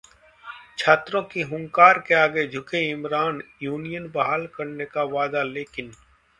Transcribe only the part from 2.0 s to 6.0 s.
के आगे झुके इमरान! यूनियन बहाल करने का वादा लेकिन...